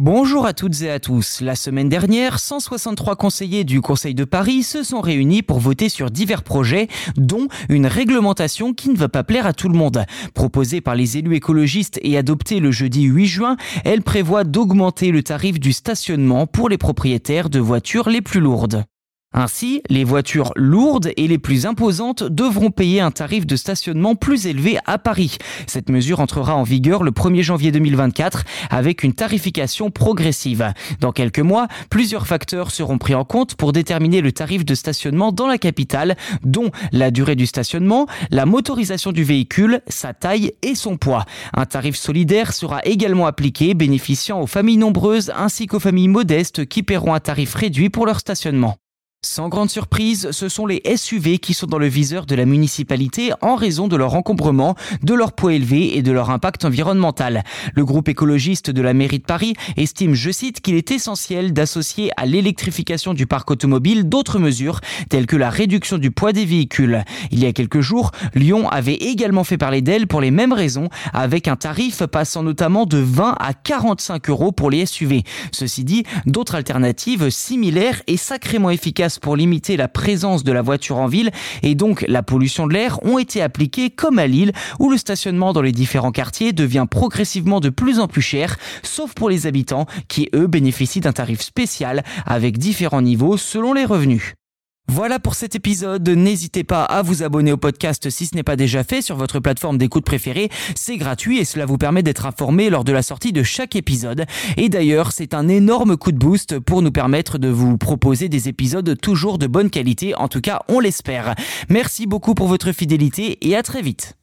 Bonjour 0.00 0.46
à 0.46 0.52
toutes 0.52 0.80
et 0.82 0.90
à 0.92 1.00
tous. 1.00 1.40
La 1.40 1.56
semaine 1.56 1.88
dernière, 1.88 2.38
163 2.38 3.16
conseillers 3.16 3.64
du 3.64 3.80
Conseil 3.80 4.14
de 4.14 4.22
Paris 4.22 4.62
se 4.62 4.84
sont 4.84 5.00
réunis 5.00 5.42
pour 5.42 5.58
voter 5.58 5.88
sur 5.88 6.12
divers 6.12 6.44
projets, 6.44 6.86
dont 7.16 7.48
une 7.68 7.88
réglementation 7.88 8.74
qui 8.74 8.90
ne 8.90 8.96
va 8.96 9.08
pas 9.08 9.24
plaire 9.24 9.44
à 9.44 9.52
tout 9.52 9.68
le 9.68 9.76
monde. 9.76 10.04
Proposée 10.34 10.80
par 10.80 10.94
les 10.94 11.18
élus 11.18 11.34
écologistes 11.34 11.98
et 12.04 12.16
adoptée 12.16 12.60
le 12.60 12.70
jeudi 12.70 13.06
8 13.06 13.26
juin, 13.26 13.56
elle 13.84 14.02
prévoit 14.02 14.44
d'augmenter 14.44 15.10
le 15.10 15.24
tarif 15.24 15.58
du 15.58 15.72
stationnement 15.72 16.46
pour 16.46 16.68
les 16.68 16.78
propriétaires 16.78 17.50
de 17.50 17.58
voitures 17.58 18.08
les 18.08 18.22
plus 18.22 18.38
lourdes. 18.38 18.84
Ainsi, 19.34 19.82
les 19.90 20.04
voitures 20.04 20.52
lourdes 20.56 21.12
et 21.16 21.28
les 21.28 21.38
plus 21.38 21.64
imposantes 21.64 22.24
devront 22.24 22.70
payer 22.70 23.00
un 23.00 23.10
tarif 23.10 23.46
de 23.46 23.56
stationnement 23.56 24.16
plus 24.16 24.46
élevé 24.46 24.78
à 24.84 24.98
Paris. 24.98 25.36
Cette 25.66 25.90
mesure 25.90 26.18
entrera 26.20 26.56
en 26.56 26.62
vigueur 26.62 27.04
le 27.04 27.10
1er 27.10 27.42
janvier 27.42 27.70
2024 27.70 28.44
avec 28.70 29.04
une 29.04 29.12
tarification 29.12 29.90
progressive. 29.90 30.72
Dans 31.00 31.12
quelques 31.12 31.38
mois, 31.38 31.68
plusieurs 31.88 32.26
facteurs 32.26 32.70
seront 32.70 32.96
pris 32.96 33.14
en 33.14 33.24
compte 33.24 33.54
pour 33.54 33.72
déterminer 33.72 34.22
le 34.22 34.32
tarif 34.32 34.64
de 34.64 34.74
stationnement 34.74 35.30
dans 35.30 35.46
la 35.46 35.58
capitale, 35.58 36.16
dont 36.42 36.70
la 36.90 37.10
durée 37.10 37.36
du 37.36 37.46
stationnement, 37.46 38.06
la 38.30 38.44
motorisation 38.46 39.12
du 39.12 39.24
véhicule, 39.24 39.82
sa 39.88 40.14
taille 40.14 40.54
et 40.62 40.74
son 40.74 40.96
poids. 40.96 41.26
Un 41.54 41.66
tarif 41.66 41.96
solidaire 41.96 42.54
sera 42.54 42.80
également 42.84 43.26
appliqué, 43.26 43.74
bénéficiant 43.74 44.40
aux 44.40 44.46
familles 44.46 44.78
nombreuses 44.78 45.30
ainsi 45.36 45.66
qu'aux 45.66 45.80
familles 45.80 46.08
modestes 46.08 46.66
qui 46.66 46.82
paieront 46.82 47.12
un 47.12 47.20
tarif 47.20 47.54
réduit 47.54 47.90
pour 47.90 48.06
leur 48.06 48.20
stationnement. 48.20 48.78
Sans 49.26 49.48
grande 49.48 49.68
surprise, 49.68 50.30
ce 50.30 50.48
sont 50.48 50.64
les 50.64 50.80
SUV 50.96 51.38
qui 51.38 51.52
sont 51.52 51.66
dans 51.66 51.80
le 51.80 51.88
viseur 51.88 52.24
de 52.24 52.36
la 52.36 52.44
municipalité 52.44 53.32
en 53.42 53.56
raison 53.56 53.88
de 53.88 53.96
leur 53.96 54.14
encombrement, 54.14 54.76
de 55.02 55.12
leur 55.12 55.32
poids 55.32 55.54
élevé 55.54 55.98
et 55.98 56.02
de 56.02 56.12
leur 56.12 56.30
impact 56.30 56.64
environnemental. 56.64 57.42
Le 57.74 57.84
groupe 57.84 58.08
écologiste 58.08 58.70
de 58.70 58.80
la 58.80 58.94
mairie 58.94 59.18
de 59.18 59.24
Paris 59.24 59.54
estime, 59.76 60.14
je 60.14 60.30
cite, 60.30 60.60
qu'il 60.60 60.76
est 60.76 60.92
essentiel 60.92 61.52
d'associer 61.52 62.12
à 62.16 62.26
l'électrification 62.26 63.12
du 63.12 63.26
parc 63.26 63.50
automobile 63.50 64.08
d'autres 64.08 64.38
mesures 64.38 64.78
telles 65.08 65.26
que 65.26 65.34
la 65.34 65.50
réduction 65.50 65.98
du 65.98 66.12
poids 66.12 66.32
des 66.32 66.44
véhicules. 66.44 67.02
Il 67.32 67.40
y 67.40 67.46
a 67.46 67.52
quelques 67.52 67.80
jours, 67.80 68.12
Lyon 68.36 68.68
avait 68.68 68.94
également 68.94 69.42
fait 69.42 69.58
parler 69.58 69.82
d'elle 69.82 70.06
pour 70.06 70.20
les 70.20 70.30
mêmes 70.30 70.52
raisons, 70.52 70.90
avec 71.12 71.48
un 71.48 71.56
tarif 71.56 72.06
passant 72.06 72.44
notamment 72.44 72.86
de 72.86 72.98
20 72.98 73.34
à 73.40 73.52
45 73.52 74.30
euros 74.30 74.52
pour 74.52 74.70
les 74.70 74.86
SUV. 74.86 75.24
Ceci 75.50 75.82
dit, 75.82 76.04
d'autres 76.24 76.54
alternatives 76.54 77.30
similaires 77.30 78.00
et 78.06 78.16
sacrément 78.16 78.70
efficaces 78.70 79.07
pour 79.18 79.36
limiter 79.36 79.78
la 79.78 79.88
présence 79.88 80.44
de 80.44 80.52
la 80.52 80.60
voiture 80.60 80.98
en 80.98 81.06
ville 81.06 81.30
et 81.62 81.74
donc 81.74 82.04
la 82.06 82.22
pollution 82.22 82.66
de 82.66 82.74
l'air 82.74 83.02
ont 83.04 83.18
été 83.18 83.40
appliquées 83.40 83.88
comme 83.88 84.18
à 84.18 84.26
Lille 84.26 84.52
où 84.78 84.90
le 84.90 84.98
stationnement 84.98 85.54
dans 85.54 85.62
les 85.62 85.72
différents 85.72 86.12
quartiers 86.12 86.52
devient 86.52 86.86
progressivement 86.90 87.60
de 87.60 87.70
plus 87.70 88.00
en 88.00 88.08
plus 88.08 88.22
cher, 88.22 88.58
sauf 88.82 89.14
pour 89.14 89.30
les 89.30 89.46
habitants 89.46 89.86
qui 90.08 90.28
eux 90.34 90.46
bénéficient 90.46 91.00
d'un 91.00 91.12
tarif 91.12 91.40
spécial 91.40 92.04
avec 92.26 92.58
différents 92.58 93.02
niveaux 93.02 93.36
selon 93.36 93.72
les 93.72 93.84
revenus. 93.84 94.34
Voilà 94.90 95.18
pour 95.18 95.34
cet 95.34 95.54
épisode. 95.54 96.08
N'hésitez 96.08 96.64
pas 96.64 96.82
à 96.82 97.02
vous 97.02 97.22
abonner 97.22 97.52
au 97.52 97.56
podcast 97.58 98.08
si 98.08 98.26
ce 98.26 98.34
n'est 98.34 98.42
pas 98.42 98.56
déjà 98.56 98.84
fait 98.84 99.02
sur 99.02 99.16
votre 99.16 99.38
plateforme 99.38 99.76
d'écoute 99.78 100.04
préférée. 100.04 100.48
C'est 100.74 100.96
gratuit 100.96 101.38
et 101.38 101.44
cela 101.44 101.66
vous 101.66 101.78
permet 101.78 102.02
d'être 102.02 102.26
informé 102.26 102.70
lors 102.70 102.84
de 102.84 102.92
la 102.92 103.02
sortie 103.02 103.32
de 103.32 103.42
chaque 103.42 103.76
épisode. 103.76 104.24
Et 104.56 104.68
d'ailleurs, 104.68 105.12
c'est 105.12 105.34
un 105.34 105.46
énorme 105.46 105.96
coup 105.96 106.10
de 106.10 106.18
boost 106.18 106.58
pour 106.58 106.82
nous 106.82 106.90
permettre 106.90 107.38
de 107.38 107.48
vous 107.48 107.76
proposer 107.76 108.28
des 108.28 108.48
épisodes 108.48 108.98
toujours 109.00 109.38
de 109.38 109.46
bonne 109.46 109.70
qualité. 109.70 110.14
En 110.14 110.28
tout 110.28 110.40
cas, 110.40 110.62
on 110.68 110.80
l'espère. 110.80 111.34
Merci 111.68 112.06
beaucoup 112.06 112.34
pour 112.34 112.48
votre 112.48 112.72
fidélité 112.72 113.38
et 113.46 113.56
à 113.56 113.62
très 113.62 113.82
vite. 113.82 114.17